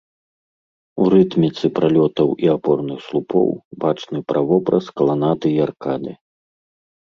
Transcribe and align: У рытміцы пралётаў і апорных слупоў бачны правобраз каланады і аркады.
У 1.03 1.09
рытміцы 1.13 1.65
пралётаў 1.79 2.31
і 2.47 2.49
апорных 2.55 2.99
слупоў 3.09 3.47
бачны 3.85 4.19
правобраз 4.35 4.85
каланады 4.97 5.55
і 5.57 5.63
аркады. 5.69 6.11